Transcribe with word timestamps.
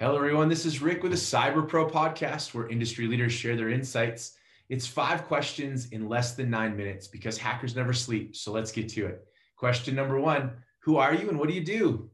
Hello, 0.00 0.14
everyone. 0.14 0.48
This 0.48 0.64
is 0.64 0.80
Rick 0.80 1.02
with 1.02 1.10
the 1.10 1.18
Cyber 1.18 1.66
Pro 1.66 1.84
podcast 1.84 2.54
where 2.54 2.68
industry 2.68 3.08
leaders 3.08 3.32
share 3.32 3.56
their 3.56 3.70
insights. 3.70 4.36
It's 4.68 4.86
five 4.86 5.24
questions 5.24 5.88
in 5.88 6.08
less 6.08 6.36
than 6.36 6.48
nine 6.48 6.76
minutes 6.76 7.08
because 7.08 7.36
hackers 7.36 7.74
never 7.74 7.92
sleep. 7.92 8.36
So 8.36 8.52
let's 8.52 8.70
get 8.70 8.88
to 8.90 9.06
it. 9.06 9.26
Question 9.56 9.96
number 9.96 10.20
one 10.20 10.52
Who 10.84 10.98
are 10.98 11.12
you 11.12 11.28
and 11.28 11.36
what 11.36 11.48
do 11.48 11.54
you 11.56 11.64
do? 11.64 12.08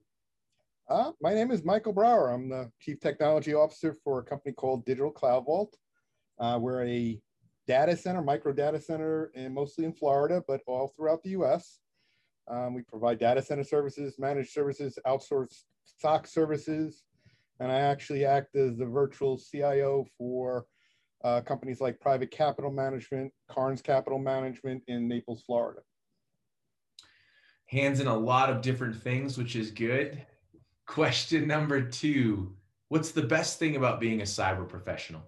Uh, 0.88 1.12
my 1.20 1.34
name 1.34 1.50
is 1.50 1.62
Michael 1.62 1.92
Brauer. 1.92 2.30
I'm 2.30 2.48
the 2.48 2.70
Chief 2.80 3.00
Technology 3.00 3.52
Officer 3.52 3.98
for 4.02 4.20
a 4.20 4.24
company 4.24 4.54
called 4.54 4.86
Digital 4.86 5.10
Cloud 5.10 5.44
Vault. 5.44 5.76
Uh, 6.38 6.58
we're 6.58 6.86
a 6.86 7.20
data 7.66 7.98
center, 7.98 8.22
micro 8.22 8.54
data 8.54 8.80
center, 8.80 9.30
and 9.34 9.52
mostly 9.52 9.84
in 9.84 9.92
Florida, 9.92 10.42
but 10.48 10.62
all 10.66 10.94
throughout 10.96 11.22
the 11.22 11.32
US. 11.32 11.80
Um, 12.48 12.72
we 12.72 12.80
provide 12.80 13.18
data 13.18 13.42
center 13.42 13.62
services, 13.62 14.18
managed 14.18 14.52
services, 14.52 14.98
outsourced 15.06 15.64
SOC 16.00 16.26
services, 16.26 17.02
and 17.60 17.70
I 17.70 17.80
actually 17.80 18.24
act 18.24 18.56
as 18.56 18.76
the 18.76 18.86
virtual 18.86 19.38
CIO 19.38 20.06
for 20.18 20.66
uh, 21.22 21.40
companies 21.40 21.80
like 21.80 22.00
Private 22.00 22.30
Capital 22.30 22.70
Management, 22.70 23.32
Carnes 23.50 23.80
Capital 23.80 24.18
Management 24.18 24.82
in 24.88 25.08
Naples, 25.08 25.42
Florida. 25.46 25.80
Hands 27.66 27.98
in 27.98 28.06
a 28.06 28.16
lot 28.16 28.50
of 28.50 28.60
different 28.60 28.94
things, 28.94 29.38
which 29.38 29.56
is 29.56 29.70
good. 29.70 30.24
Question 30.86 31.48
number 31.48 31.82
two 31.82 32.54
What's 32.88 33.12
the 33.12 33.22
best 33.22 33.58
thing 33.58 33.76
about 33.76 33.98
being 33.98 34.20
a 34.20 34.24
cyber 34.24 34.68
professional? 34.68 35.22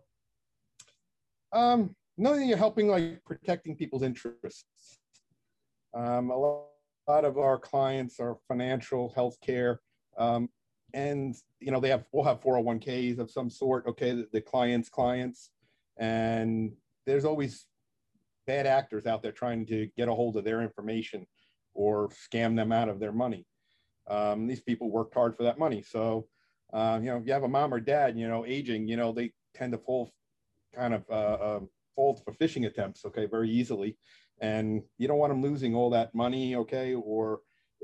Um, 1.53 1.97
knowing 2.19 2.49
you're 2.49 2.59
helping 2.59 2.89
like 2.89 3.25
protecting 3.25 3.77
people's 3.77 4.03
interests. 4.03 4.99
Um, 5.95 6.31
a 6.31 6.37
lot 6.37 7.25
of 7.25 7.39
our 7.39 7.59
clients 7.59 8.21
are 8.21 8.37
financial, 8.47 9.13
healthcare, 9.17 9.79
um, 10.19 10.49
and 10.97 11.37
you 11.61 11.71
know 11.71 11.79
they 11.79 11.91
have 11.91 12.05
we'll 12.11 12.25
have 12.25 12.41
401ks 12.41 13.19
of 13.19 13.31
some 13.31 13.51
sort 13.51 13.87
okay 13.87 14.13
the, 14.13 14.27
the, 14.33 14.41
clients 14.41 14.89
clients. 14.89 15.51
And 15.99 16.73
there's 17.05 17.25
always 17.25 17.67
bad 18.47 18.67
actors 18.67 19.07
out 19.07 19.23
there 19.23 19.33
trying 19.33 19.67
to 19.67 19.89
get 19.97 20.09
a 20.09 20.15
hold 20.15 20.37
of 20.37 20.45
their 20.45 20.63
information 20.63 21.27
or 21.75 22.09
scam 22.09 22.57
them 22.57 22.73
out 22.73 22.89
of 22.89 22.99
their 22.99 23.13
money. 23.13 23.47
Um, 24.09 24.47
these 24.47 24.61
people 24.61 24.91
worked 24.91 25.15
hard 25.15 25.37
for 25.37 25.43
that 25.45 25.59
money. 25.59 25.83
So 25.83 26.29
uh, 26.73 26.99
you 27.01 27.11
know 27.11 27.19
if 27.19 27.27
you 27.27 27.33
have 27.35 27.45
a 27.45 27.49
mom 27.49 27.75
or 27.75 27.81
dad 27.81 28.19
you 28.19 28.27
know 28.27 28.47
aging 28.47 28.89
you 28.89 28.97
know 28.97 29.13
they 29.13 29.33
tend 29.55 29.73
to 29.73 29.79
fall 29.79 30.13
kind 30.75 30.95
of 30.95 31.05
uh, 31.11 31.13
uh, 31.13 31.61
fall 31.95 32.21
for 32.25 32.33
phishing 32.33 32.67
attempts 32.67 33.05
okay 33.05 33.27
very 33.27 33.51
easily. 33.51 33.99
And 34.41 34.83
you 34.99 35.09
don't 35.09 35.19
want 35.19 35.31
them 35.31 35.43
losing 35.43 35.75
all 35.75 35.91
that 35.91 36.15
money 36.15 36.57
okay 36.57 36.95
or 36.95 37.41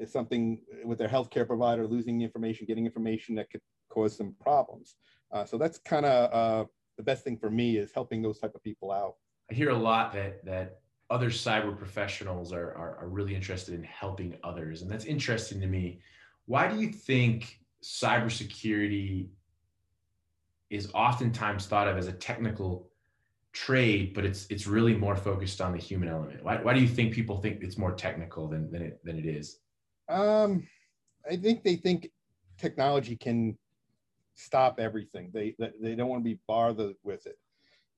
something 0.06 0.60
with 0.84 0.98
their 0.98 1.08
healthcare 1.08 1.46
provider 1.46 1.86
losing 1.86 2.22
information, 2.22 2.66
getting 2.66 2.86
information 2.86 3.34
that 3.36 3.50
could 3.50 3.60
cause 3.88 4.16
some 4.16 4.34
problems. 4.40 4.96
Uh, 5.32 5.44
so 5.44 5.58
that's 5.58 5.78
kind 5.78 6.06
of 6.06 6.32
uh, 6.32 6.64
the 6.96 7.02
best 7.02 7.24
thing 7.24 7.36
for 7.36 7.50
me 7.50 7.76
is 7.76 7.92
helping 7.92 8.22
those 8.22 8.38
type 8.38 8.54
of 8.54 8.62
people 8.62 8.90
out. 8.90 9.14
I 9.50 9.54
hear 9.54 9.70
a 9.70 9.76
lot 9.76 10.12
that 10.12 10.44
that 10.44 10.80
other 11.10 11.30
cyber 11.30 11.76
professionals 11.76 12.52
are, 12.52 12.74
are, 12.74 12.96
are 13.00 13.08
really 13.08 13.34
interested 13.34 13.74
in 13.74 13.82
helping 13.84 14.34
others, 14.42 14.82
and 14.82 14.90
that's 14.90 15.04
interesting 15.04 15.60
to 15.60 15.66
me. 15.66 16.00
Why 16.46 16.68
do 16.68 16.80
you 16.80 16.88
think 16.90 17.60
cybersecurity 17.82 19.28
is 20.70 20.90
oftentimes 20.94 21.66
thought 21.66 21.86
of 21.86 21.98
as 21.98 22.08
a 22.08 22.12
technical 22.12 22.88
trade, 23.52 24.14
but 24.14 24.24
it's 24.24 24.46
it's 24.48 24.66
really 24.66 24.94
more 24.94 25.16
focused 25.16 25.60
on 25.60 25.72
the 25.72 25.78
human 25.78 26.08
element? 26.08 26.42
Why, 26.42 26.56
why 26.62 26.72
do 26.72 26.80
you 26.80 26.88
think 26.88 27.12
people 27.12 27.36
think 27.36 27.62
it's 27.62 27.76
more 27.76 27.92
technical 27.92 28.48
than, 28.48 28.70
than 28.70 28.82
it 28.82 29.04
than 29.04 29.18
it 29.18 29.26
is? 29.26 29.58
Um, 30.12 30.66
I 31.30 31.36
think 31.36 31.64
they 31.64 31.76
think 31.76 32.10
technology 32.58 33.16
can 33.16 33.56
stop 34.34 34.78
everything. 34.78 35.30
They 35.32 35.54
they 35.80 35.94
don't 35.94 36.08
want 36.08 36.20
to 36.20 36.30
be 36.30 36.40
bothered 36.46 36.96
with 37.02 37.26
it. 37.26 37.36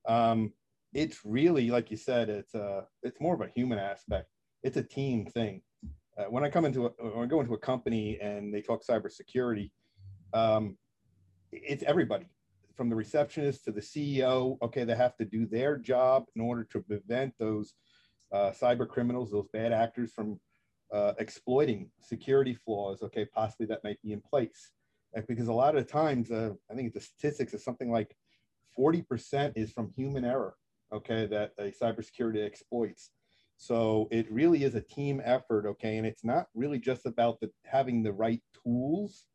Um, 0.06 0.52
it's 0.92 1.20
really 1.24 1.70
like 1.70 1.90
you 1.90 1.96
said. 1.96 2.28
It's 2.28 2.54
a 2.54 2.86
it's 3.02 3.20
more 3.20 3.34
of 3.34 3.40
a 3.40 3.50
human 3.54 3.78
aspect. 3.78 4.28
It's 4.62 4.76
a 4.76 4.82
team 4.82 5.26
thing. 5.26 5.62
Uh, 6.16 6.24
when 6.24 6.44
I 6.44 6.50
come 6.50 6.64
into 6.64 6.86
a, 6.86 6.90
when 6.90 7.24
I 7.24 7.26
go 7.26 7.40
into 7.40 7.54
a 7.54 7.58
company 7.58 8.18
and 8.20 8.54
they 8.54 8.62
talk 8.62 8.84
cybersecurity, 8.84 9.70
um, 10.32 10.76
it's 11.50 11.82
everybody 11.82 12.26
from 12.76 12.88
the 12.88 12.96
receptionist 12.96 13.64
to 13.64 13.72
the 13.72 13.80
CEO. 13.80 14.56
Okay, 14.62 14.84
they 14.84 14.94
have 14.94 15.16
to 15.16 15.24
do 15.24 15.46
their 15.46 15.76
job 15.76 16.24
in 16.36 16.42
order 16.42 16.64
to 16.70 16.80
prevent 16.80 17.34
those 17.38 17.74
uh, 18.32 18.50
cyber 18.50 18.88
criminals, 18.88 19.32
those 19.32 19.48
bad 19.52 19.72
actors 19.72 20.12
from 20.12 20.38
uh, 20.94 21.12
exploiting 21.18 21.90
security 22.00 22.54
flaws, 22.54 23.02
okay, 23.02 23.24
possibly 23.24 23.66
that 23.66 23.82
might 23.82 24.00
be 24.00 24.12
in 24.12 24.20
place. 24.20 24.70
Because 25.28 25.48
a 25.48 25.52
lot 25.52 25.76
of 25.76 25.86
times, 25.88 26.30
uh, 26.30 26.52
I 26.70 26.74
think 26.74 26.92
the 26.92 27.00
statistics 27.00 27.52
is 27.52 27.64
something 27.64 27.90
like 27.90 28.16
40% 28.78 29.52
is 29.56 29.72
from 29.72 29.92
human 29.96 30.24
error, 30.24 30.54
okay, 30.92 31.26
that 31.26 31.52
a 31.58 31.72
cybersecurity 31.72 32.44
exploits. 32.44 33.10
So 33.56 34.08
it 34.10 34.30
really 34.30 34.64
is 34.64 34.74
a 34.74 34.80
team 34.80 35.20
effort, 35.24 35.66
okay, 35.66 35.98
and 35.98 36.06
it's 36.06 36.24
not 36.24 36.46
really 36.54 36.78
just 36.78 37.06
about 37.06 37.40
the, 37.40 37.50
having 37.64 38.02
the 38.02 38.12
right 38.12 38.42
tools. 38.62 39.26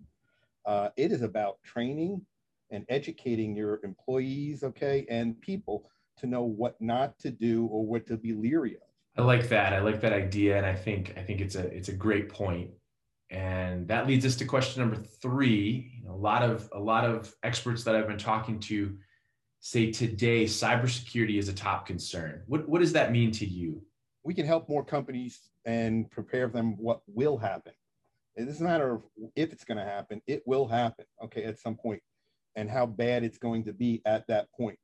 Uh, 0.66 0.90
it 0.97 1.12
is 1.12 1.22
about 1.22 1.62
training 1.64 2.26
and 2.72 2.86
educating 2.90 3.56
your 3.56 3.80
employees, 3.84 4.64
okay, 4.64 5.06
and 5.09 5.40
people 5.41 5.90
to 6.18 6.28
know 6.28 6.44
what 6.44 6.80
not 6.81 7.18
to 7.20 7.31
do 7.31 7.66
or 7.68 7.86
what 7.86 8.06
to 8.08 8.18
be 8.18 8.34
leery 8.34 8.76
of. 8.76 8.88
I 9.18 9.22
like 9.22 9.50
that. 9.50 9.74
I 9.74 9.80
like 9.80 10.02
that 10.02 10.14
idea, 10.14 10.58
and 10.58 10.66
I 10.66 10.75
think 10.75 11.14
I 11.18 11.22
think 11.22 11.42
it's 11.42 11.56
a 11.56 11.66
it's 11.75 11.90
a 11.90 11.94
great 11.94 12.30
point. 12.30 12.72
And 13.31 13.88
that 13.90 14.08
leads 14.08 14.25
us 14.25 14.36
to 14.38 14.46
question 14.46 14.81
number 14.81 14.96
three. 14.96 16.00
You 16.00 16.08
know, 16.08 16.16
a 16.16 16.18
lot 16.18 16.42
of 16.42 16.70
a 16.74 16.80
lot 16.80 17.06
of 17.06 17.34
experts 17.44 17.84
that 17.84 17.96
I've 17.96 18.08
been 18.08 18.18
talking 18.18 18.59
to 18.62 18.97
say 19.59 19.92
today 19.92 20.46
cybersecurity 20.46 21.38
is 21.38 21.50
a 21.50 21.53
top 21.53 21.86
concern. 21.86 22.44
What 22.47 22.68
what 22.68 22.80
does 22.80 22.94
that 22.94 23.12
mean 23.12 23.31
to 23.34 23.46
you? 23.46 23.84
We 24.24 24.34
can 24.34 24.46
help 24.46 24.70
more 24.70 24.86
companies 24.86 25.40
and 25.66 26.09
prepare 26.09 26.47
them 26.47 26.78
what 26.78 27.02
will 27.08 27.38
happen. 27.38 27.74
It 28.36 28.46
doesn't 28.46 28.66
matter 28.66 29.00
if 29.36 29.52
it's 29.52 29.66
going 29.66 29.78
to 29.78 29.84
happen; 29.84 30.22
it 30.28 30.44
will 30.46 30.68
happen. 30.68 31.06
Okay, 31.24 31.44
at 31.44 31.59
some 31.59 31.76
point, 31.76 32.02
and 32.56 32.70
how 32.70 32.86
bad 32.86 33.24
it's 33.24 33.38
going 33.38 33.66
to 33.66 33.74
be 33.74 34.02
at 34.06 34.28
that 34.28 34.52
point 34.52 34.80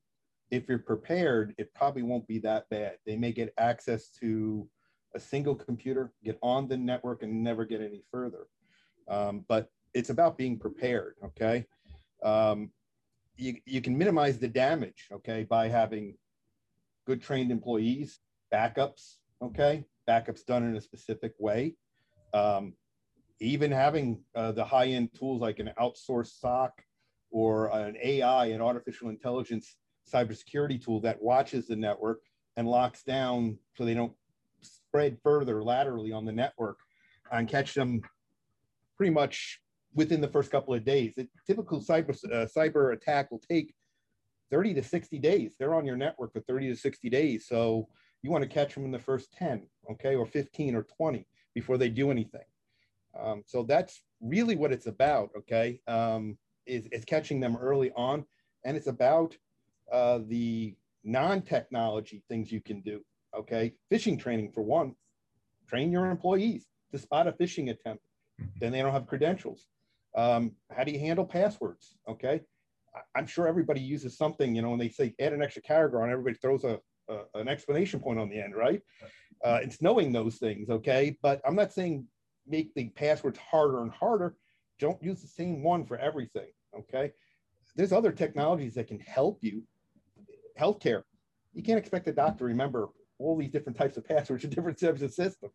if 0.55 0.67
you're 0.67 0.79
prepared, 0.79 1.53
it 1.57 1.73
probably 1.73 2.03
won't 2.03 2.27
be 2.27 2.39
that 2.39 2.69
bad. 2.69 2.97
They 3.05 3.15
may 3.15 3.31
get 3.31 3.53
access 3.57 4.09
to 4.21 4.67
a 5.13 5.19
single 5.19 5.55
computer, 5.55 6.13
get 6.23 6.37
on 6.41 6.67
the 6.67 6.77
network, 6.77 7.23
and 7.23 7.43
never 7.43 7.65
get 7.65 7.81
any 7.81 8.03
further. 8.11 8.47
Um, 9.07 9.45
but 9.47 9.69
it's 9.93 10.09
about 10.09 10.37
being 10.37 10.57
prepared, 10.59 11.15
okay? 11.23 11.65
Um, 12.23 12.71
you, 13.37 13.55
you 13.65 13.81
can 13.81 13.97
minimize 13.97 14.37
the 14.37 14.47
damage, 14.47 15.07
okay, 15.11 15.43
by 15.43 15.67
having 15.67 16.15
good 17.05 17.21
trained 17.21 17.51
employees, 17.51 18.19
backups, 18.53 19.17
okay? 19.41 19.85
Backups 20.07 20.45
done 20.45 20.63
in 20.63 20.75
a 20.75 20.81
specific 20.81 21.33
way. 21.39 21.75
Um, 22.33 22.73
even 23.39 23.71
having 23.71 24.21
uh, 24.35 24.51
the 24.53 24.63
high 24.63 24.87
end 24.87 25.09
tools 25.17 25.41
like 25.41 25.59
an 25.59 25.71
outsourced 25.79 26.39
SOC 26.39 26.81
or 27.31 27.67
an 27.67 27.97
AI, 28.01 28.47
an 28.47 28.61
artificial 28.61 29.09
intelligence 29.09 29.75
cybersecurity 30.11 30.83
tool 30.83 30.99
that 31.01 31.21
watches 31.21 31.67
the 31.67 31.75
network 31.75 32.21
and 32.57 32.67
locks 32.67 33.03
down 33.03 33.57
so 33.75 33.85
they 33.85 33.93
don't 33.93 34.13
spread 34.61 35.17
further 35.23 35.63
laterally 35.63 36.11
on 36.11 36.25
the 36.25 36.31
network 36.31 36.79
and 37.31 37.47
catch 37.47 37.73
them 37.73 38.01
pretty 38.97 39.11
much 39.11 39.59
within 39.93 40.21
the 40.21 40.27
first 40.27 40.51
couple 40.51 40.73
of 40.73 40.85
days. 40.85 41.17
A 41.17 41.27
typical 41.47 41.81
cyber 41.81 42.11
uh, 42.25 42.45
cyber 42.45 42.93
attack 42.93 43.31
will 43.31 43.41
take 43.49 43.73
30 44.51 44.75
to 44.75 44.83
60 44.83 45.19
days. 45.19 45.55
They're 45.57 45.73
on 45.73 45.85
your 45.85 45.97
network 45.97 46.33
for 46.33 46.41
30 46.41 46.69
to 46.69 46.75
60 46.75 47.09
days. 47.09 47.47
So 47.47 47.87
you 48.21 48.31
want 48.31 48.43
to 48.43 48.49
catch 48.49 48.73
them 48.73 48.85
in 48.85 48.91
the 48.91 48.99
first 48.99 49.31
10, 49.33 49.67
okay, 49.91 50.15
or 50.15 50.25
15 50.25 50.75
or 50.75 50.83
20 50.83 51.27
before 51.53 51.77
they 51.77 51.89
do 51.89 52.11
anything. 52.11 52.41
Um, 53.19 53.43
so 53.45 53.63
that's 53.63 54.01
really 54.21 54.55
what 54.55 54.71
it's 54.71 54.87
about, 54.87 55.29
okay, 55.37 55.79
um, 55.87 56.37
is, 56.65 56.87
is 56.91 57.05
catching 57.05 57.39
them 57.39 57.55
early 57.55 57.91
on. 57.95 58.25
And 58.65 58.75
it's 58.75 58.87
about 58.87 59.37
uh, 59.91 60.19
the 60.27 60.75
non-technology 61.03 62.23
things 62.27 62.51
you 62.51 62.61
can 62.61 62.81
do. 62.81 63.01
Okay, 63.37 63.73
phishing 63.91 64.19
training 64.19 64.51
for 64.51 64.61
one. 64.61 64.95
Train 65.67 65.91
your 65.91 66.05
employees 66.09 66.67
to 66.91 66.97
spot 66.97 67.27
a 67.27 67.31
phishing 67.33 67.69
attempt. 67.69 68.03
Mm-hmm. 68.41 68.59
Then 68.59 68.71
they 68.71 68.81
don't 68.81 68.93
have 68.93 69.07
credentials. 69.07 69.67
Um, 70.15 70.53
how 70.71 70.83
do 70.83 70.91
you 70.91 70.99
handle 70.99 71.25
passwords? 71.25 71.97
Okay, 72.09 72.41
I'm 73.15 73.27
sure 73.27 73.47
everybody 73.47 73.81
uses 73.81 74.17
something. 74.17 74.55
You 74.55 74.61
know, 74.61 74.69
when 74.69 74.79
they 74.79 74.89
say 74.89 75.13
add 75.19 75.33
an 75.33 75.41
extra 75.41 75.61
character 75.61 76.01
on, 76.01 76.09
everybody 76.09 76.35
throws 76.35 76.63
a, 76.63 76.79
a 77.09 77.19
an 77.35 77.47
explanation 77.47 77.99
point 77.99 78.19
on 78.19 78.29
the 78.29 78.39
end, 78.39 78.55
right? 78.55 78.81
Uh, 79.43 79.59
it's 79.61 79.81
knowing 79.81 80.11
those 80.11 80.37
things. 80.37 80.69
Okay, 80.69 81.17
but 81.21 81.41
I'm 81.45 81.55
not 81.55 81.73
saying 81.73 82.07
make 82.47 82.73
the 82.73 82.89
passwords 82.89 83.39
harder 83.39 83.81
and 83.81 83.91
harder. 83.91 84.35
Don't 84.79 85.01
use 85.03 85.21
the 85.21 85.27
same 85.27 85.63
one 85.63 85.85
for 85.85 85.97
everything. 85.97 86.49
Okay, 86.77 87.11
there's 87.75 87.91
other 87.91 88.11
technologies 88.11 88.75
that 88.75 88.87
can 88.87 88.99
help 88.99 89.39
you 89.41 89.63
healthcare. 90.59 91.03
You 91.53 91.63
can't 91.63 91.79
expect 91.79 92.07
a 92.07 92.11
doctor 92.11 92.39
to 92.39 92.45
remember 92.45 92.89
all 93.19 93.37
these 93.37 93.51
different 93.51 93.77
types 93.77 93.97
of 93.97 94.05
passwords 94.05 94.43
and 94.43 94.53
different 94.55 94.79
types 94.79 95.01
of 95.01 95.13
systems. 95.13 95.53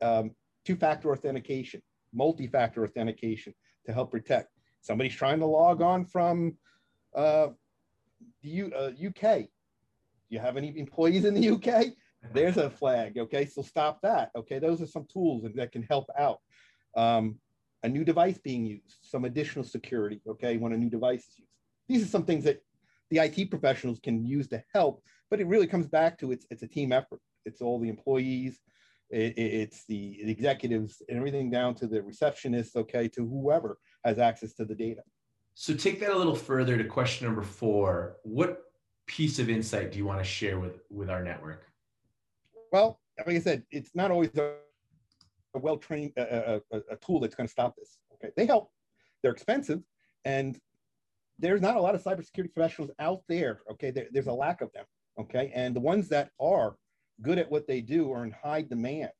Um, 0.00 0.32
two-factor 0.64 1.12
authentication, 1.12 1.82
multi-factor 2.12 2.84
authentication 2.84 3.54
to 3.86 3.92
help 3.92 4.10
protect. 4.10 4.48
somebody's 4.80 5.14
trying 5.14 5.40
to 5.40 5.46
log 5.46 5.82
on 5.82 6.04
from 6.04 6.56
uh, 7.14 7.48
the 8.42 8.48
U, 8.48 8.72
uh, 8.74 8.90
UK. 9.08 9.46
You 10.28 10.38
have 10.38 10.56
any 10.56 10.76
employees 10.78 11.24
in 11.24 11.34
the 11.34 11.50
UK? 11.50 11.92
There's 12.32 12.56
a 12.56 12.70
flag. 12.70 13.18
Okay, 13.18 13.46
so 13.46 13.62
stop 13.62 14.00
that. 14.02 14.30
Okay, 14.36 14.58
those 14.58 14.80
are 14.80 14.86
some 14.86 15.06
tools 15.12 15.44
that 15.54 15.72
can 15.72 15.82
help 15.82 16.06
out. 16.16 16.38
Um, 16.96 17.38
a 17.82 17.88
new 17.88 18.04
device 18.04 18.38
being 18.38 18.64
used, 18.64 18.98
some 19.02 19.24
additional 19.24 19.64
security. 19.64 20.20
Okay, 20.28 20.56
when 20.56 20.72
a 20.72 20.76
new 20.76 20.88
device 20.88 21.20
is 21.20 21.38
used. 21.38 21.50
These 21.88 22.04
are 22.04 22.10
some 22.10 22.24
things 22.24 22.44
that 22.44 22.62
the 23.12 23.18
IT 23.18 23.50
professionals 23.50 24.00
can 24.02 24.24
use 24.24 24.48
to 24.48 24.64
help, 24.72 25.04
but 25.30 25.38
it 25.38 25.46
really 25.46 25.66
comes 25.66 25.86
back 25.86 26.18
to 26.18 26.32
it's 26.32 26.46
it's 26.50 26.62
a 26.62 26.66
team 26.66 26.92
effort. 26.92 27.20
It's 27.44 27.60
all 27.60 27.78
the 27.78 27.90
employees, 27.90 28.58
it, 29.10 29.34
it's 29.36 29.84
the, 29.84 30.18
executives, 30.30 31.02
and 31.08 31.18
everything 31.18 31.50
down 31.50 31.74
to 31.76 31.86
the 31.86 32.00
receptionists. 32.00 32.74
Okay, 32.74 33.08
to 33.08 33.28
whoever 33.28 33.76
has 34.04 34.18
access 34.18 34.54
to 34.54 34.64
the 34.64 34.74
data. 34.74 35.02
So 35.54 35.74
take 35.74 36.00
that 36.00 36.10
a 36.10 36.16
little 36.16 36.34
further 36.34 36.78
to 36.78 36.84
question 36.84 37.26
number 37.26 37.42
four. 37.42 38.16
What 38.22 38.62
piece 39.06 39.38
of 39.38 39.50
insight 39.50 39.92
do 39.92 39.98
you 39.98 40.06
want 40.06 40.20
to 40.20 40.24
share 40.24 40.58
with 40.58 40.80
with 40.88 41.10
our 41.10 41.22
network? 41.22 41.66
Well, 42.72 42.98
like 43.18 43.36
I 43.36 43.40
said, 43.40 43.64
it's 43.70 43.94
not 43.94 44.10
always 44.10 44.34
a, 44.38 44.54
a 45.54 45.58
well 45.58 45.76
trained 45.76 46.12
a, 46.16 46.62
a, 46.72 46.76
a 46.92 46.96
tool 46.96 47.20
that's 47.20 47.34
going 47.34 47.46
to 47.46 47.52
stop 47.52 47.76
this. 47.76 47.98
Okay, 48.14 48.32
they 48.38 48.46
help. 48.46 48.70
They're 49.22 49.32
expensive, 49.32 49.82
and 50.24 50.58
there's 51.42 51.60
not 51.60 51.76
a 51.76 51.80
lot 51.80 51.94
of 51.94 52.02
cybersecurity 52.02 52.54
professionals 52.54 52.92
out 53.00 53.22
there. 53.28 53.60
Okay, 53.72 53.90
there, 53.90 54.06
there's 54.12 54.28
a 54.28 54.32
lack 54.32 54.62
of 54.62 54.72
them. 54.72 54.84
Okay, 55.20 55.52
and 55.54 55.76
the 55.76 55.80
ones 55.80 56.08
that 56.08 56.30
are 56.40 56.76
good 57.20 57.38
at 57.38 57.50
what 57.50 57.66
they 57.66 57.80
do 57.80 58.10
are 58.12 58.24
in 58.24 58.30
high 58.30 58.62
demand. 58.62 59.10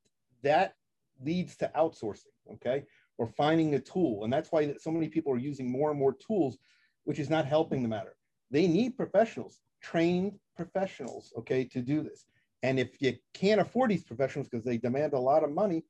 That 0.42 0.74
leads 1.22 1.56
to 1.56 1.70
outsourcing. 1.76 2.32
Okay, 2.54 2.84
or 3.18 3.26
finding 3.26 3.74
a 3.74 3.80
tool, 3.80 4.24
and 4.24 4.32
that's 4.32 4.50
why 4.50 4.74
so 4.78 4.90
many 4.90 5.08
people 5.08 5.32
are 5.32 5.38
using 5.38 5.70
more 5.70 5.90
and 5.90 5.98
more 5.98 6.14
tools, 6.14 6.56
which 7.04 7.18
is 7.18 7.28
not 7.28 7.44
helping 7.44 7.82
the 7.82 7.88
matter. 7.88 8.14
They 8.50 8.66
need 8.66 8.96
professionals, 8.96 9.60
trained 9.82 10.38
professionals. 10.56 11.32
Okay, 11.38 11.64
to 11.64 11.82
do 11.82 12.02
this. 12.02 12.24
And 12.62 12.78
if 12.78 13.02
you 13.02 13.14
can't 13.34 13.60
afford 13.60 13.90
these 13.90 14.04
professionals 14.04 14.48
because 14.48 14.64
they 14.64 14.78
demand 14.78 15.14
a 15.14 15.18
lot 15.18 15.42
of 15.42 15.50
money, 15.50 15.84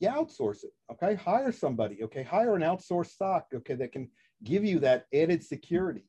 you 0.00 0.08
outsource 0.08 0.64
it. 0.64 0.72
Okay, 0.92 1.14
hire 1.14 1.52
somebody. 1.52 2.02
Okay, 2.04 2.22
hire 2.22 2.54
an 2.54 2.62
outsourced 2.62 3.16
SOC. 3.16 3.46
Okay, 3.54 3.74
that 3.74 3.92
can 3.92 4.10
give 4.44 4.64
you 4.64 4.78
that 4.80 5.06
added 5.12 5.44
security. 5.44 6.04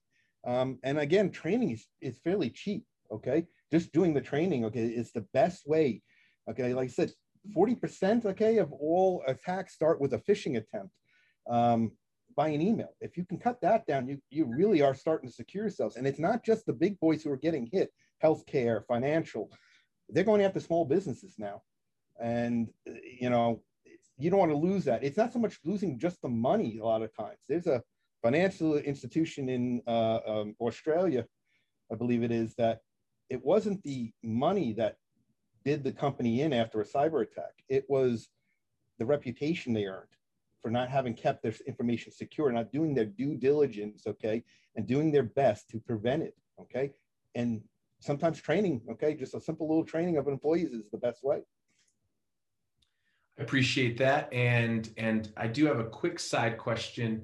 Um, 0.46 0.80
and 0.84 1.00
again, 1.00 1.32
training 1.32 1.72
is, 1.72 1.88
is 2.02 2.20
fairly 2.20 2.50
cheap. 2.50 2.86
Okay, 3.12 3.46
just 3.72 3.92
doing 3.92 4.14
the 4.14 4.22
training. 4.22 4.66
Okay, 4.66 4.86
is 4.86 5.12
the 5.12 5.26
best 5.34 5.68
way. 5.68 6.02
Okay, 6.50 6.74
like 6.74 6.90
I 6.90 6.92
said, 6.92 7.12
forty 7.54 7.76
percent. 7.76 8.26
Okay, 8.26 8.58
of 8.58 8.72
all 8.72 9.24
attacks 9.28 9.74
start 9.74 10.02
with 10.02 10.14
a 10.14 10.20
phishing 10.20 10.58
attempt. 10.58 10.94
Um, 11.50 11.92
by 12.38 12.48
an 12.48 12.62
email. 12.62 12.96
If 13.02 13.18
you 13.18 13.26
can 13.26 13.38
cut 13.38 13.60
that 13.60 13.86
down, 13.86 14.08
you, 14.08 14.18
you 14.30 14.46
really 14.46 14.82
are 14.82 14.96
starting 14.96 15.28
to 15.28 15.36
secure 15.36 15.66
yourselves. 15.66 15.98
And 15.98 16.08
it's 16.08 16.18
not 16.18 16.46
just 16.46 16.66
the 16.66 16.72
big 16.72 16.98
boys 17.02 17.22
who 17.22 17.30
are 17.30 17.36
getting 17.36 17.68
hit, 17.70 17.92
healthcare, 18.24 18.86
financial, 18.88 19.52
they're 20.08 20.24
going 20.24 20.42
after 20.42 20.62
small 20.62 20.86
businesses 20.86 21.36
now. 21.38 21.62
And, 22.22 22.70
you 23.20 23.30
know, 23.30 23.62
you 24.18 24.30
don't 24.30 24.40
want 24.40 24.52
to 24.52 24.58
lose 24.58 24.86
that. 24.86 25.04
It's 25.04 25.18
not 25.18 25.34
so 25.34 25.40
much 25.40 25.60
losing 25.66 26.00
just 26.00 26.22
the 26.22 26.30
money 26.30 26.78
a 26.78 26.86
lot 26.86 27.02
of 27.02 27.14
times. 27.14 27.40
There's 27.50 27.68
a 27.68 27.84
financial 28.22 28.78
institution 28.78 29.50
in 29.50 29.82
uh, 29.88 30.20
um, 30.28 30.56
Australia, 30.60 31.26
I 31.92 31.96
believe 31.96 32.24
it 32.24 32.32
is, 32.32 32.54
that 32.56 32.82
it 33.30 33.44
wasn't 33.44 33.82
the 33.84 34.12
money 34.24 34.74
that 34.74 34.98
did 35.64 35.84
the 35.84 35.92
company 35.92 36.42
in 36.42 36.54
after 36.54 36.82
a 36.82 36.86
cyber 36.86 37.22
attack. 37.22 37.64
It 37.70 37.86
was 37.90 38.30
the 39.00 39.06
reputation 39.06 39.74
they 39.74 39.86
earned 39.86 40.08
for 40.62 40.70
not 40.70 40.90
having 40.90 41.14
kept 41.14 41.42
their 41.42 41.54
information 41.66 42.12
secure, 42.12 42.52
not 42.52 42.72
doing 42.72 42.94
their 42.94 43.06
due 43.06 43.36
diligence, 43.36 44.04
okay, 44.06 44.44
and 44.76 44.88
doing 44.88 45.12
their 45.12 45.24
best 45.24 45.70
to 45.70 45.80
prevent 45.80 46.24
it, 46.24 46.36
okay. 46.60 46.92
And 47.36 47.62
sometimes 48.00 48.40
training, 48.40 48.82
okay, 48.92 49.16
just 49.16 49.34
a 49.34 49.42
simple 49.42 49.68
little 49.68 49.86
training 49.86 50.18
of 50.18 50.28
employees 50.28 50.72
is 50.72 50.90
the 50.92 50.98
best 50.98 51.24
way. 51.24 51.42
I 53.40 53.44
appreciate 53.44 53.98
that. 53.98 54.32
And 54.32 54.90
and 54.98 55.32
I 55.38 55.48
do 55.48 55.66
have 55.66 55.80
a 55.80 55.86
quick 55.86 56.20
side 56.20 56.58
question. 56.58 57.24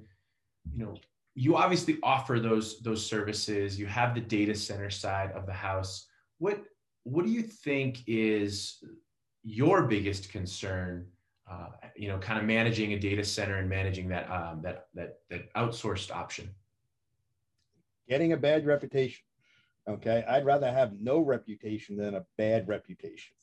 You 0.73 0.85
know, 0.85 0.97
you 1.35 1.55
obviously 1.55 1.97
offer 2.03 2.39
those 2.39 2.79
those 2.79 3.05
services. 3.05 3.79
You 3.79 3.85
have 3.87 4.15
the 4.15 4.21
data 4.21 4.55
center 4.55 4.89
side 4.89 5.31
of 5.31 5.45
the 5.45 5.53
house. 5.53 6.07
What 6.39 6.63
what 7.03 7.25
do 7.25 7.31
you 7.31 7.43
think 7.43 8.03
is 8.07 8.83
your 9.43 9.83
biggest 9.83 10.29
concern? 10.29 11.07
Uh, 11.49 11.67
you 11.95 12.09
know, 12.09 12.17
kind 12.17 12.39
of 12.39 12.45
managing 12.45 12.93
a 12.93 12.99
data 12.99 13.23
center 13.23 13.57
and 13.57 13.69
managing 13.69 14.09
that 14.09 14.29
um, 14.29 14.61
that 14.63 14.87
that 14.93 15.19
that 15.29 15.53
outsourced 15.53 16.11
option. 16.11 16.49
Getting 18.09 18.33
a 18.33 18.37
bad 18.37 18.65
reputation. 18.65 19.23
Okay, 19.87 20.23
I'd 20.27 20.45
rather 20.45 20.71
have 20.71 20.99
no 20.99 21.19
reputation 21.19 21.95
than 21.95 22.15
a 22.15 22.25
bad 22.37 22.67
reputation. 22.67 23.33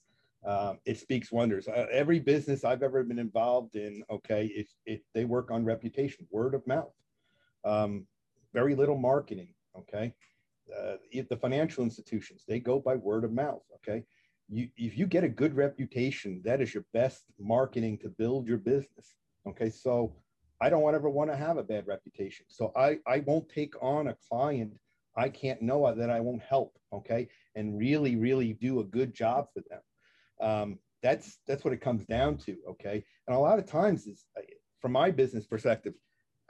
Um, 0.45 0.79
it 0.85 0.99
speaks 0.99 1.33
wonders. 1.33 1.69
Uh, 1.69 1.87
every 1.91 2.19
business 2.19 2.65
I've 2.65 2.83
ever 2.83 3.03
been 3.03 3.19
involved 3.19 3.77
in, 3.77 4.03
okay, 4.11 4.53
if, 4.55 4.69
if 4.85 5.01
they 5.15 5.25
work 5.25 5.51
on 5.51 5.65
reputation, 5.65 6.27
word 6.31 6.55
of 6.55 6.67
mouth, 6.67 6.93
um, 7.65 8.07
very 8.53 8.75
little 8.75 8.97
marketing, 8.99 9.49
okay. 9.77 10.15
Uh, 10.75 10.95
the 11.13 11.37
financial 11.37 11.85
institutions, 11.85 12.45
they 12.49 12.59
go 12.59 12.81
by 12.81 12.97
word 12.97 13.25
of 13.25 13.33
mouth, 13.33 13.63
okay. 13.77 14.05
You, 14.49 14.69
if 14.77 14.97
you 14.97 15.07
get 15.07 15.25
a 15.25 15.29
good 15.29 15.55
reputation, 15.55 16.43
that 16.45 16.61
is 16.61 16.75
your 16.75 16.85
best 16.93 17.25
marketing 17.39 17.99
to 17.99 18.09
build 18.09 18.47
your 18.47 18.59
business, 18.59 19.17
okay. 19.49 19.71
So 19.71 20.15
I 20.61 20.71
don't 20.71 20.95
ever 20.95 21.11
want 21.11 21.31
to 21.31 21.37
have 21.37 21.59
a 21.59 21.63
bad 21.63 21.87
reputation. 21.87 22.47
So 22.49 22.73
I, 22.77 22.99
I 23.07 23.21
won't 23.27 23.49
take 23.49 23.75
on 23.83 24.09
a 24.09 24.17
client 24.29 24.73
I 25.17 25.29
can't 25.29 25.63
know 25.63 25.93
that 25.95 26.11
I 26.11 26.21
won't 26.21 26.43
help. 26.43 26.77
Okay. 26.93 27.29
And 27.55 27.79
really, 27.79 28.17
really 28.17 28.53
do 28.55 28.81
a 28.81 28.85
good 28.85 29.15
job 29.15 29.47
for 29.53 29.63
them. 29.71 29.81
Um, 30.41 30.79
that's, 31.03 31.39
that's 31.47 31.65
what 31.65 31.75
it 31.75 31.81
comes 31.81 32.05
down 32.07 32.39
to. 32.39 32.57
Okay. 32.71 33.05
And 33.27 33.37
a 33.37 33.39
lot 33.39 33.59
of 33.59 33.67
times 33.67 34.07
is 34.07 34.25
from 34.81 34.93
my 34.93 35.11
business 35.11 35.47
perspective, 35.47 35.95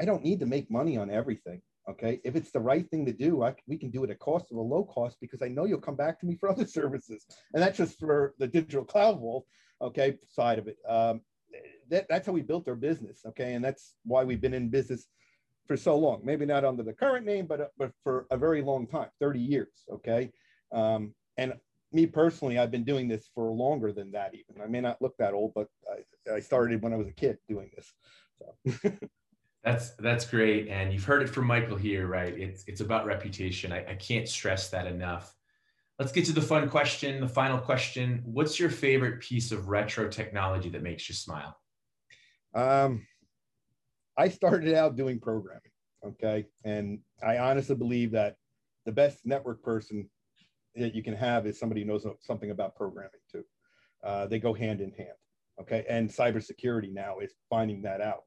I 0.01 0.05
don't 0.05 0.25
need 0.25 0.41
to 0.41 0.47
make 0.47 0.71
money 0.71 0.97
on 0.97 1.11
everything. 1.11 1.61
Okay. 1.89 2.21
If 2.25 2.35
it's 2.35 2.51
the 2.51 2.61
right 2.61 2.89
thing 2.91 3.05
to 3.07 3.13
do, 3.13 3.43
I, 3.43 3.55
we 3.67 3.77
can 3.77 3.91
do 3.91 4.05
it 4.05 4.11
at 4.11 4.19
cost 4.19 4.47
of 4.51 4.57
a 4.57 4.61
low 4.61 4.85
cost 4.85 5.19
because 5.21 5.43
I 5.43 5.49
know 5.49 5.67
you'll 5.67 5.81
come 5.81 5.97
back 5.97 6.19
to 6.21 6.27
me 6.27 6.37
for 6.37 6.49
other 6.51 6.67
services. 6.67 7.27
And 7.53 7.63
that's 7.63 7.77
just 7.77 7.99
for 7.99 8.35
the 8.39 8.47
digital 8.47 8.85
cloud 8.85 9.21
vault. 9.21 9.47
Okay. 9.83 10.17
Side 10.29 10.59
of 10.59 10.69
it. 10.69 10.79
Um, 10.89 11.21
that, 11.91 12.07
that's 12.09 12.27
how 12.27 12.33
we 12.33 12.43
built 12.43 12.69
our 12.69 12.75
business. 12.75 13.21
Okay. 13.27 13.55
And 13.55 13.65
that's 13.65 13.95
why 14.05 14.25
we've 14.25 14.41
been 14.41 14.55
in 14.55 14.71
business 14.71 15.07
for 15.67 15.77
so 15.77 15.97
long. 15.97 16.21
Maybe 16.25 16.47
not 16.47 16.65
under 16.65 16.83
the 16.83 16.93
current 16.93 17.27
name, 17.27 17.47
but 17.47 17.73
but 17.79 17.93
for 18.03 18.27
a 18.31 18.37
very 18.37 18.63
long 18.63 18.87
time, 18.87 19.09
30 19.21 19.41
years. 19.41 19.85
Okay, 19.93 20.31
um, 20.73 21.15
and 21.37 21.55
me 21.93 22.07
personally, 22.07 22.59
I've 22.59 22.71
been 22.71 22.85
doing 22.85 23.09
this 23.09 23.29
for 23.35 23.51
longer 23.53 23.93
than 23.93 24.11
that. 24.13 24.35
Even 24.35 24.63
I 24.63 24.67
may 24.67 24.81
not 24.81 25.01
look 25.01 25.17
that 25.19 25.33
old, 25.33 25.53
but 25.55 25.69
I, 25.91 26.35
I 26.35 26.41
started 26.41 26.83
when 26.83 26.93
I 26.93 26.97
was 26.97 27.09
a 27.09 27.13
kid 27.13 27.39
doing 27.49 27.71
this. 27.75 27.93
So. 28.39 28.91
that's 29.65 29.91
that's 29.97 30.27
great, 30.27 30.69
and 30.69 30.93
you've 30.93 31.05
heard 31.05 31.23
it 31.23 31.29
from 31.29 31.47
Michael 31.47 31.77
here, 31.77 32.07
right? 32.07 32.37
It's 32.37 32.65
it's 32.67 32.81
about 32.81 33.07
reputation. 33.07 33.73
I, 33.73 33.93
I 33.93 33.95
can't 33.95 34.29
stress 34.29 34.69
that 34.71 34.87
enough. 34.87 35.35
Let's 35.99 36.13
get 36.13 36.27
to 36.27 36.33
the 36.33 36.43
fun 36.43 36.69
question, 36.69 37.21
the 37.21 37.29
final 37.29 37.59
question. 37.59 38.21
What's 38.25 38.59
your 38.59 38.69
favorite 38.69 39.21
piece 39.21 39.53
of 39.53 39.69
retro 39.69 40.09
technology 40.09 40.69
that 40.71 40.83
makes 40.83 41.09
you 41.09 41.15
smile? 41.15 41.57
Um, 42.55 43.07
I 44.17 44.29
started 44.29 44.75
out 44.75 44.97
doing 44.97 45.21
programming. 45.21 45.63
Okay. 46.05 46.47
And 46.65 46.99
I 47.23 47.39
honestly 47.39 47.77
believe 47.77 48.11
that 48.13 48.37
the 48.85 48.93
best 48.93 49.25
network 49.25 49.63
person 49.63 50.09
that 50.77 50.95
you 50.95 51.03
can 51.03 51.15
have 51.15 51.47
is 51.47 51.59
somebody 51.59 51.83
who 51.83 51.87
knows 51.87 52.07
something 52.21 52.51
about 52.51 52.77
programming 52.77 53.11
too. 53.31 53.45
Uh, 54.03 54.27
they 54.27 54.39
go 54.39 54.53
hand 54.53 54.81
in 54.81 54.91
hand. 54.93 55.17
Okay. 55.61 55.85
And 55.89 56.11
cybersecurity 56.11 56.93
now 56.93 57.21
is 57.21 57.33
finding 57.49 57.83
that 57.83 58.01
out. 58.01 58.25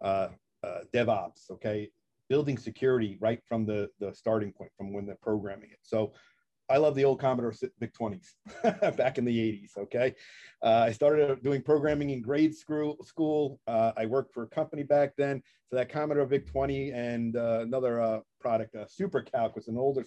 Uh, 0.00 0.28
uh, 0.64 0.80
DevOps. 0.92 1.50
Okay. 1.50 1.90
Building 2.28 2.58
security 2.58 3.16
right 3.20 3.40
from 3.48 3.66
the, 3.66 3.88
the 3.98 4.14
starting 4.14 4.52
point 4.52 4.70
from 4.76 4.92
when 4.92 5.04
they're 5.04 5.18
programming 5.20 5.70
it. 5.70 5.78
So 5.82 6.12
I 6.70 6.76
love 6.76 6.94
the 6.94 7.04
old 7.04 7.20
Commodore 7.20 7.52
VIC 7.80 7.92
20s 7.92 8.96
back 8.96 9.18
in 9.18 9.24
the 9.24 9.36
80s. 9.36 9.76
Okay. 9.76 10.14
Uh, 10.62 10.84
I 10.86 10.92
started 10.92 11.42
doing 11.42 11.62
programming 11.62 12.10
in 12.10 12.22
grade 12.22 12.54
school. 12.54 13.60
Uh, 13.66 13.90
I 13.96 14.06
worked 14.06 14.32
for 14.32 14.44
a 14.44 14.46
company 14.46 14.84
back 14.84 15.14
then. 15.18 15.42
So 15.68 15.76
that 15.76 15.88
Commodore 15.88 16.26
VIC 16.26 16.46
20 16.46 16.92
and 16.92 17.36
uh, 17.36 17.60
another 17.62 18.00
uh, 18.00 18.20
product, 18.40 18.76
uh, 18.76 18.84
SuperCalc, 18.84 19.56
was 19.56 19.66
an 19.66 19.76
older 19.76 20.04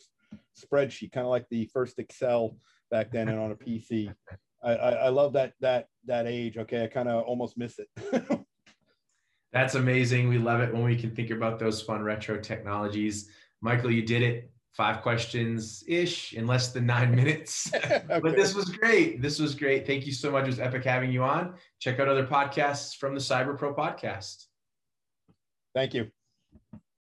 spreadsheet, 0.58 1.12
kind 1.12 1.26
of 1.26 1.32
like 1.32 1.48
the 1.50 1.70
first 1.74 2.00
Excel 2.00 2.56
back 2.90 3.12
then 3.12 3.28
and 3.28 3.40
on 3.40 3.52
a 3.52 3.56
PC. 3.56 4.14
I, 4.64 4.72
I 4.76 5.10
love 5.10 5.34
that 5.34 5.54
that 5.60 5.90
that 6.06 6.26
age. 6.26 6.58
Okay, 6.58 6.86
I 6.86 6.88
kind 6.88 7.10
of 7.10 7.26
almost 7.26 7.58
miss 7.58 7.80
it. 7.80 7.90
That's 9.54 9.76
amazing. 9.76 10.30
We 10.30 10.40
love 10.40 10.62
it 10.62 10.74
when 10.74 10.84
we 10.84 10.96
can 10.96 11.16
think 11.16 11.30
about 11.30 11.60
those 11.60 11.82
fun 11.82 12.02
retro 12.02 12.40
technologies. 12.40 13.30
Michael, 13.62 13.92
you 13.92 14.02
did 14.02 14.24
it 14.24 14.52
five 14.74 15.04
questions 15.04 15.84
ish 15.88 16.34
in 16.34 16.48
less 16.48 16.72
than 16.72 16.88
nine 16.88 17.16
minutes. 17.16 17.72
okay. 17.76 18.02
But 18.08 18.36
this 18.36 18.56
was 18.56 18.70
great. 18.70 19.22
This 19.22 19.40
was 19.40 19.54
great. 19.54 19.86
Thank 19.86 20.06
you 20.06 20.12
so 20.12 20.32
much. 20.32 20.44
It 20.44 20.48
was 20.48 20.60
epic 20.60 20.84
having 20.84 21.12
you 21.12 21.24
on. 21.24 21.54
Check 21.80 22.00
out 22.00 22.08
other 22.08 22.26
podcasts 22.26 22.96
from 22.96 23.14
the 23.14 23.22
Cyber 23.22 23.58
Pro 23.58 23.74
podcast. 23.74 24.46
Thank 25.76 25.94
you. 25.94 26.12